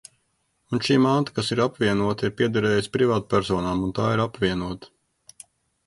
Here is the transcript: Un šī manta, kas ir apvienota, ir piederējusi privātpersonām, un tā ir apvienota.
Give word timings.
Un 0.75 0.79
šī 0.87 0.95
manta, 1.03 1.35
kas 1.35 1.51
ir 1.55 1.61
apvienota, 1.67 2.25
ir 2.29 2.35
piederējusi 2.41 2.91
privātpersonām, 2.97 3.87
un 3.89 3.97
tā 4.01 4.11
ir 4.17 4.27
apvienota. 4.29 4.95